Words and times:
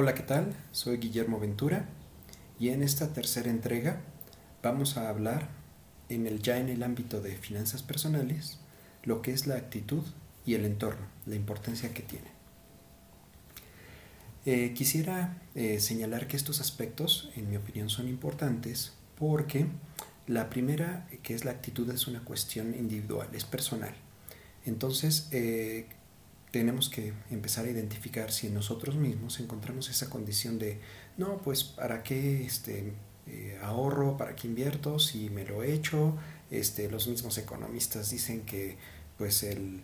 Hola, 0.00 0.14
¿qué 0.14 0.22
tal? 0.22 0.54
Soy 0.70 0.98
Guillermo 0.98 1.40
Ventura 1.40 1.88
y 2.60 2.68
en 2.68 2.84
esta 2.84 3.12
tercera 3.12 3.50
entrega 3.50 4.00
vamos 4.62 4.96
a 4.96 5.08
hablar 5.08 5.48
en 6.08 6.28
el, 6.28 6.40
ya 6.40 6.58
en 6.58 6.68
el 6.68 6.84
ámbito 6.84 7.20
de 7.20 7.32
finanzas 7.36 7.82
personales 7.82 8.60
lo 9.02 9.22
que 9.22 9.32
es 9.32 9.48
la 9.48 9.56
actitud 9.56 10.04
y 10.46 10.54
el 10.54 10.66
entorno, 10.66 11.04
la 11.26 11.34
importancia 11.34 11.92
que 11.92 12.02
tiene. 12.02 12.28
Eh, 14.46 14.72
quisiera 14.72 15.42
eh, 15.56 15.80
señalar 15.80 16.28
que 16.28 16.36
estos 16.36 16.60
aspectos, 16.60 17.32
en 17.34 17.50
mi 17.50 17.56
opinión, 17.56 17.90
son 17.90 18.06
importantes 18.06 18.92
porque 19.18 19.66
la 20.28 20.48
primera, 20.48 21.08
que 21.24 21.34
es 21.34 21.44
la 21.44 21.50
actitud, 21.50 21.90
es 21.90 22.06
una 22.06 22.20
cuestión 22.20 22.72
individual, 22.76 23.30
es 23.32 23.44
personal. 23.44 23.96
Entonces, 24.64 25.26
eh, 25.32 25.88
tenemos 26.50 26.88
que 26.88 27.12
empezar 27.30 27.66
a 27.66 27.70
identificar 27.70 28.32
si 28.32 28.48
nosotros 28.48 28.94
mismos 28.96 29.40
encontramos 29.40 29.90
esa 29.90 30.08
condición 30.08 30.58
de, 30.58 30.80
no, 31.16 31.38
pues, 31.38 31.64
¿para 31.64 32.02
qué 32.02 32.44
este, 32.44 32.92
eh, 33.26 33.58
ahorro? 33.62 34.16
¿Para 34.16 34.34
qué 34.34 34.46
invierto? 34.46 34.98
Si 34.98 35.28
me 35.30 35.44
lo 35.44 35.62
he 35.62 35.72
hecho, 35.72 36.16
este, 36.50 36.90
los 36.90 37.08
mismos 37.08 37.36
economistas 37.38 38.10
dicen 38.10 38.42
que 38.42 38.78
pues 39.18 39.42
el, 39.42 39.82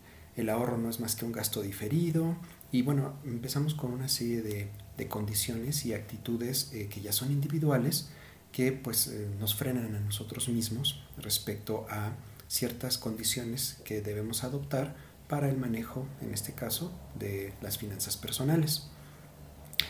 ahorro 0.49 0.79
no 0.79 0.89
es 0.89 1.01
más 1.01 1.17
que 1.17 1.25
un 1.25 1.33
gasto 1.33 1.61
diferido. 1.61 2.37
Y 2.73 2.83
bueno, 2.83 3.15
empezamos 3.25 3.75
con 3.75 3.93
una 3.93 4.09
serie 4.09 4.43
de, 4.43 4.69
condiciones 5.09 5.85
y 5.85 5.93
actitudes 5.93 6.71
eh, 6.73 6.89
que 6.89 7.01
ya 7.01 7.13
son 7.13 7.31
individuales 7.31 8.09
que 8.53 8.71
pues 8.73 9.09
eh, 9.09 9.29
nos 9.41 9.57
frenan 9.57 9.95
a 9.97 10.01
nosotros 10.01 10.49
mismos 10.49 11.05
respecto 11.19 11.85
a 11.91 12.13
ciertas 12.47 12.97
condiciones 12.97 13.79
que 13.85 14.01
debemos 14.01 14.45
adoptar 14.45 14.95
para 15.35 15.51
el 15.51 15.57
manejo, 15.57 16.07
en 16.21 16.33
este 16.33 16.53
caso, 16.53 16.93
de 17.19 17.53
las 17.61 17.77
finanzas 17.77 18.17
personales. 18.17 18.87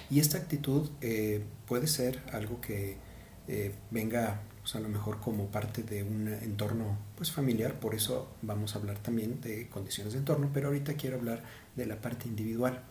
Y 0.09 0.19
esta 0.19 0.39
actitud 0.39 0.89
eh, 1.03 1.45
puede 1.67 1.87
ser 1.87 2.23
algo 2.33 2.63
que 2.63 2.97
eh, 3.47 3.75
venga 3.91 4.41
pues, 4.63 4.75
a 4.75 4.81
lo 4.81 4.89
mejor 4.89 5.21
como 5.21 5.49
parte 5.49 5.83
de 5.83 6.03
un 6.03 6.29
entorno 6.29 6.97
pues, 7.15 7.31
familiar, 7.31 7.79
por 7.79 7.95
eso 7.95 8.27
vamos 8.41 8.75
a 8.75 8.79
hablar 8.79 8.97
también 9.01 9.43
de 9.43 9.69
condiciones 9.69 10.15
de 10.15 10.21
entorno, 10.21 10.49
pero 10.55 10.69
ahorita 10.69 10.95
quiero 10.95 11.19
hablar 11.19 11.43
de 11.77 11.85
la 11.85 12.01
parte 12.01 12.27
individual, 12.27 12.83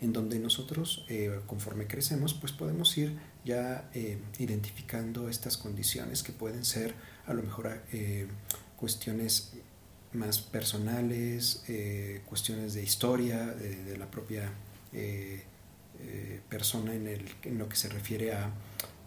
en 0.00 0.14
donde 0.14 0.38
nosotros, 0.38 1.04
eh, 1.10 1.40
conforme 1.44 1.86
crecemos, 1.86 2.32
pues 2.32 2.52
podemos 2.52 2.96
ir 2.96 3.18
ya 3.44 3.90
identificando 4.38 5.28
estas 5.28 5.58
condiciones 5.58 6.22
que 6.22 6.32
pueden 6.32 6.64
ser 6.64 6.94
a 7.26 7.34
lo 7.34 7.42
mejor 7.42 7.82
cuestiones 8.76 9.52
más 10.18 10.40
personales, 10.40 11.62
eh, 11.68 12.22
cuestiones 12.26 12.74
de 12.74 12.82
historia, 12.82 13.46
de, 13.46 13.96
la 13.96 14.10
propia 14.10 14.50
eh, 14.92 15.42
eh, 16.00 16.40
persona 16.48 16.94
en, 16.94 17.58
lo 17.58 17.68
que 17.68 17.76
se 17.76 17.88
refiere 17.88 18.32
a 18.34 18.50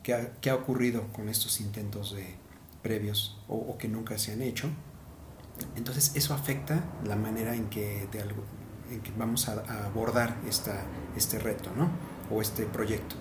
qué 0.04 0.50
ha, 0.50 0.56
ocurrido 0.56 1.08
con 1.14 1.30
estos 1.30 1.60
intentos 1.62 2.16
de, 2.16 2.26
previos 2.82 3.38
o, 3.48 3.78
que 3.78 3.88
nunca 3.88 4.18
se 4.18 4.32
han 4.32 4.42
hecho. 4.42 4.68
Entonces 5.76 6.14
eso 6.16 6.34
afecta 6.34 6.84
la 7.06 7.16
manera 7.16 7.56
en 7.56 7.70
que, 7.70 8.08
vamos 9.18 9.48
a, 9.50 9.86
abordar 9.86 10.38
este 10.48 11.40
reto 11.40 11.72
¿no? 11.76 11.92
o 12.32 12.42
este 12.42 12.66
proyecto. 12.66 13.16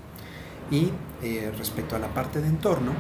Y 0.71 0.91
respecto 1.59 1.97
a 1.97 1.99
la 1.99 2.15
parte 2.15 2.41
de 2.41 2.47
entorno, 2.47 2.95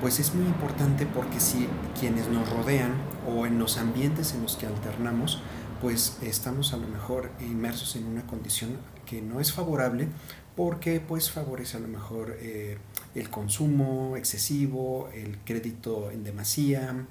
pues 0.00 0.20
es 0.20 0.34
muy 0.34 0.46
importante 0.46 1.06
porque 1.06 1.40
si 1.40 1.68
quienes 1.98 2.28
nos 2.28 2.48
rodean 2.50 2.92
o 3.26 3.46
en 3.46 3.58
los 3.58 3.78
ambientes 3.78 4.34
en 4.34 4.42
los 4.42 4.56
que 4.56 4.66
alternamos, 4.66 5.40
pues 5.80 6.18
estamos 6.22 6.72
a 6.72 6.76
lo 6.76 6.88
mejor 6.88 7.30
inmersos 7.40 7.96
en 7.96 8.06
una 8.06 8.26
condición 8.26 8.76
que 9.04 9.22
no 9.22 9.40
es 9.40 9.52
favorable 9.52 10.08
porque 10.54 11.00
pues 11.00 11.30
favorece 11.30 11.76
a 11.76 11.80
lo 11.80 11.88
mejor 11.88 12.36
eh, 12.40 12.78
el 13.14 13.30
consumo 13.30 14.16
excesivo, 14.16 15.10
el 15.14 15.38
crédito 15.44 16.10
en 16.10 16.24
demasía 16.24 17.06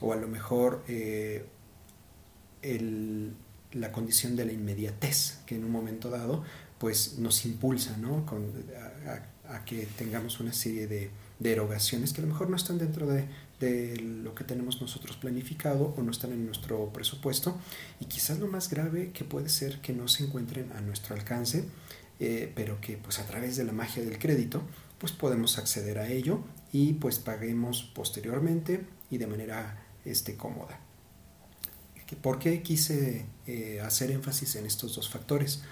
o 0.00 0.12
a 0.12 0.16
lo 0.16 0.28
mejor 0.28 0.84
eh, 0.86 1.46
la 3.72 3.92
condición 3.92 4.36
de 4.36 4.44
la 4.44 4.52
inmediatez 4.52 5.40
que 5.46 5.56
en 5.56 5.64
un 5.64 5.70
momento 5.70 6.10
dado 6.10 6.44
pues 6.80 7.18
nos 7.18 7.44
impulsa 7.44 7.96
¿no? 7.98 8.26
a 9.48 9.64
que 9.64 9.86
tengamos 9.96 10.40
una 10.40 10.52
serie 10.52 10.88
de 10.88 11.10
de 11.40 11.52
erogaciones 11.52 12.12
que 12.12 12.20
a 12.20 12.24
lo 12.24 12.32
mejor 12.32 12.50
no 12.50 12.56
están 12.56 12.78
dentro 12.78 13.06
de, 13.06 13.26
lo 14.00 14.34
que 14.34 14.44
tenemos 14.44 14.80
nosotros 14.80 15.18
planificado 15.18 15.94
o 15.98 16.02
no 16.02 16.10
están 16.12 16.32
en 16.32 16.46
nuestro 16.46 16.90
presupuesto 16.94 17.58
y 17.98 18.06
quizás 18.06 18.38
lo 18.38 18.46
más 18.46 18.70
grave 18.70 19.10
que 19.12 19.22
puede 19.22 19.50
ser 19.50 19.82
que 19.82 19.92
no 19.92 20.08
se 20.08 20.24
encuentren 20.24 20.72
a 20.72 20.80
nuestro 20.80 21.14
alcance 21.14 21.66
eh, 22.20 22.50
pero 22.54 22.80
que 22.80 22.96
pues 22.96 23.18
a 23.18 23.26
través 23.26 23.56
de 23.56 23.64
la 23.64 23.72
magia 23.72 24.02
del 24.02 24.18
crédito 24.18 24.62
pues 24.96 25.12
podemos 25.12 25.58
acceder 25.58 25.98
a 25.98 26.08
ello 26.08 26.40
y 26.72 26.94
pues 26.94 27.18
paguemos 27.18 27.82
posteriormente 27.82 28.86
y 29.10 29.18
de 29.18 29.26
manera 29.26 29.82
este, 30.06 30.36
cómoda. 30.36 30.80
¿Por 32.22 32.38
qué 32.38 32.62
quise 32.62 33.26
eh, 33.46 33.80
hacer 33.82 34.10
énfasis 34.10 34.56
en 34.56 34.64
estos 34.64 34.96
dos 34.96 35.10
factores? 35.10 35.62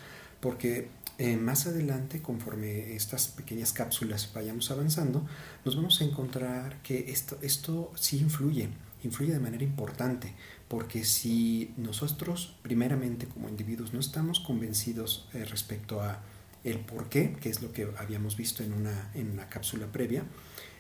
Porque 0.41 0.89
eh, 1.21 1.37
más 1.37 1.67
adelante, 1.67 2.23
conforme 2.23 2.95
estas 2.95 3.27
pequeñas 3.27 3.73
cápsulas 3.73 4.31
vayamos 4.33 4.71
avanzando, 4.71 5.27
nos 5.65 5.75
vamos 5.75 6.01
a 6.01 6.05
encontrar 6.05 6.81
que 6.83 7.11
esto, 7.11 7.37
esto 7.43 7.91
sí 7.97 8.19
influye, 8.19 8.69
influye 9.03 9.33
de 9.33 9.41
manera 9.41 9.65
importante, 9.65 10.33
porque 10.69 11.05
si 11.05 11.75
nosotros 11.77 12.55
primeramente 12.63 13.27
como 13.27 13.49
individuos 13.49 13.93
no 13.93 13.99
estamos 13.99 14.39
convencidos 14.39 15.29
eh, 15.35 15.45
respecto 15.45 16.01
a 16.01 16.23
el 16.63 16.79
por 16.79 17.09
qué, 17.09 17.37
que 17.41 17.49
es 17.51 17.63
lo 17.63 17.73
que 17.73 17.89
habíamos 17.99 18.37
visto 18.37 18.63
en 18.63 18.73
una, 18.73 19.11
en 19.15 19.33
una 19.33 19.49
cápsula 19.49 19.89
previa, 19.89 20.23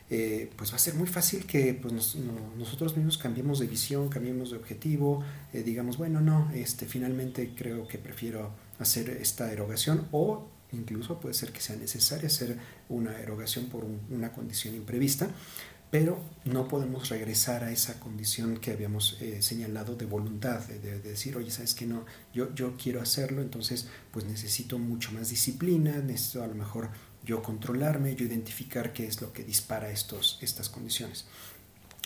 eh, 0.08 0.50
pues 0.56 0.70
va 0.70 0.76
a 0.76 0.78
ser 0.78 0.94
muy 0.94 1.08
fácil 1.08 1.46
que 1.46 1.74
pues, 1.74 2.16
nosotros 2.56 2.96
mismos 2.96 3.18
cambiemos 3.18 3.58
de 3.58 3.66
visión, 3.66 4.08
cambiemos 4.08 4.52
de 4.52 4.56
objetivo, 4.56 5.24
digamos, 5.52 5.98
bueno, 5.98 6.20
no, 6.20 6.48
este, 6.52 6.86
finalmente 6.86 7.52
creo 7.56 7.88
que 7.88 7.98
prefiero 7.98 8.52
hacer 8.78 9.10
esta 9.10 9.52
erogación 9.52 10.08
o 10.12 10.48
incluso 10.72 11.18
puede 11.20 11.34
ser 11.34 11.52
que 11.52 11.60
sea 11.60 11.76
necesaria 11.76 12.26
hacer 12.26 12.58
una 12.88 13.18
erogación 13.18 13.66
por 13.66 13.84
una 14.10 14.32
condición 14.32 14.74
imprevista, 14.74 15.28
pero 15.90 16.22
no 16.44 16.68
podemos 16.68 17.08
regresar 17.08 17.64
a 17.64 17.72
esa 17.72 17.98
condición 17.98 18.58
que 18.58 18.72
habíamos 18.72 19.16
eh, 19.22 19.40
señalado 19.40 19.96
de 19.96 20.04
voluntad, 20.04 20.60
de, 20.60 21.00
decir, 21.00 21.36
oye, 21.36 21.50
sabes 21.50 21.74
que 21.74 21.86
no, 21.86 22.04
yo, 22.34 22.54
yo 22.54 22.76
quiero 22.76 23.00
hacerlo, 23.00 23.40
entonces 23.40 23.88
pues 24.12 24.26
necesito 24.26 24.78
mucho 24.78 25.12
más 25.12 25.30
disciplina, 25.30 25.96
necesito 25.98 26.42
a 26.42 26.46
lo 26.46 26.54
mejor 26.54 26.90
yo 27.24 27.42
controlarme, 27.42 28.14
yo 28.14 28.26
identificar 28.26 28.92
qué 28.92 29.06
es 29.06 29.22
lo 29.22 29.32
que 29.32 29.44
dispara 29.44 29.90
estos, 29.90 30.38
estas 30.42 30.68
condiciones. 30.68 31.26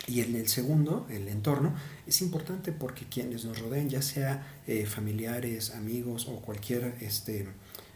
Y 0.09 0.21
en 0.21 0.35
el 0.35 0.49
segundo, 0.49 1.07
el 1.11 1.29
entorno, 1.29 1.75
es 2.07 2.23
importante 2.23 2.73
porque 2.73 3.07
quienes 3.07 3.45
nos 3.45 3.61
rodean, 3.61 3.89
ya 3.89 4.03
sea 4.03 4.61
eh, 4.67 4.85
familiares, 4.87 5.75
amigos 5.75 6.27
o 6.29 6.41
cualquier 6.41 6.97
este, 7.01 7.47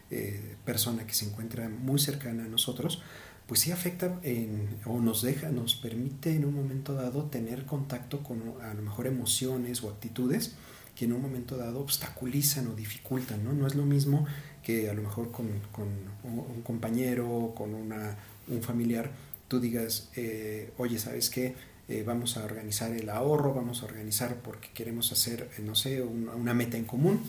eh, 0.09 0.55
persona 0.63 1.05
que 1.05 1.13
se 1.13 1.25
encuentra 1.25 1.67
muy 1.67 1.99
cercana 1.99 2.45
a 2.45 2.47
nosotros, 2.47 3.01
pues 3.45 3.61
sí 3.61 3.71
afecta 3.71 4.19
en, 4.23 4.79
o 4.85 4.99
nos 4.99 5.21
deja, 5.21 5.49
nos 5.49 5.75
permite 5.75 6.33
en 6.33 6.45
un 6.45 6.53
momento 6.53 6.93
dado 6.93 7.23
tener 7.25 7.65
contacto 7.65 8.23
con 8.23 8.41
a 8.61 8.73
lo 8.73 8.81
mejor 8.81 9.07
emociones 9.07 9.83
o 9.83 9.89
actitudes 9.89 10.55
que 10.95 11.05
en 11.05 11.13
un 11.13 11.21
momento 11.21 11.57
dado 11.57 11.79
obstaculizan 11.79 12.67
o 12.67 12.73
dificultan, 12.73 13.43
¿no? 13.43 13.53
No 13.53 13.67
es 13.67 13.75
lo 13.75 13.85
mismo 13.85 14.25
que 14.63 14.89
a 14.89 14.93
lo 14.93 15.03
mejor 15.03 15.31
con, 15.31 15.47
con 15.71 15.87
un 16.23 16.61
compañero, 16.63 17.53
con 17.55 17.73
una, 17.75 18.17
un 18.47 18.61
familiar, 18.61 19.11
tú 19.47 19.59
digas, 19.59 20.09
eh, 20.15 20.73
oye, 20.77 20.99
¿sabes 20.99 21.29
qué? 21.29 21.55
Eh, 21.89 22.03
vamos 22.05 22.35
a 22.35 22.43
organizar 22.43 22.91
el 22.91 23.09
ahorro, 23.09 23.53
vamos 23.53 23.81
a 23.81 23.85
organizar 23.85 24.35
porque 24.41 24.69
queremos 24.73 25.13
hacer, 25.13 25.49
eh, 25.57 25.61
no 25.61 25.73
sé, 25.73 26.01
una, 26.01 26.53
meta 26.53 26.75
en 26.75 26.83
común, 26.83 27.21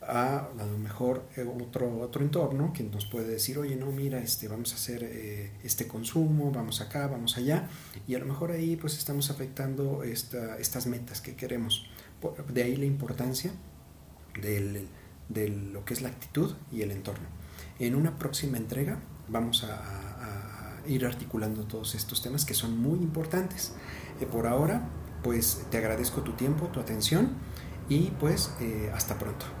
a, 0.00 0.48
a 0.56 0.66
lo 0.66 0.78
mejor 0.78 1.28
eh, 1.36 1.42
otro, 1.42 1.98
otro 1.98 2.22
entorno 2.22 2.72
que 2.72 2.84
nos 2.84 3.06
puede 3.06 3.26
decir, 3.26 3.58
oye, 3.58 3.74
no, 3.74 3.86
mira, 3.90 4.20
este, 4.20 4.46
vamos 4.46 4.72
a 4.72 4.76
hacer 4.76 5.02
este 5.64 5.88
consumo, 5.88 6.52
vamos 6.52 6.80
acá, 6.80 7.08
vamos 7.08 7.36
allá, 7.36 7.68
y 8.06 8.14
a 8.14 8.20
lo 8.20 8.26
mejor 8.26 8.52
ahí 8.52 8.76
pues 8.76 8.96
estamos 8.96 9.30
afectando 9.30 10.04
esta, 10.04 10.58
estas 10.58 10.86
metas 10.86 11.20
que 11.20 11.34
queremos. 11.34 11.90
De 12.52 12.62
ahí 12.62 12.76
la 12.76 12.84
importancia 12.86 13.50
del, 14.40 14.86
de 15.28 15.48
lo 15.48 15.84
que 15.84 15.94
es 15.94 16.02
la 16.02 16.08
actitud 16.08 16.54
y 16.70 16.82
el 16.82 16.92
entorno. 16.92 17.26
En 17.80 17.96
una 17.96 18.16
próxima 18.16 18.58
entrega 18.58 19.00
vamos 19.28 19.64
a 19.64 20.57
ir 20.88 21.06
articulando 21.06 21.64
todos 21.64 21.94
estos 21.94 22.22
temas 22.22 22.44
que 22.44 22.54
son 22.54 22.80
muy 22.80 22.98
importantes. 22.98 23.72
Eh, 24.20 24.26
por 24.26 24.46
ahora, 24.46 24.88
pues 25.22 25.66
te 25.70 25.78
agradezco 25.78 26.22
tu 26.22 26.32
tiempo, 26.32 26.66
tu 26.66 26.80
atención 26.80 27.30
y 27.88 28.10
pues 28.18 28.52
eh, 28.60 28.90
hasta 28.94 29.18
pronto. 29.18 29.57